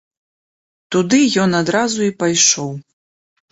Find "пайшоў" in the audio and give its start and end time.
2.25-2.75